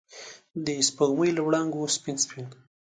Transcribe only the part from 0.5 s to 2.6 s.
د سپوږمۍ له وړانګو سپین، سپین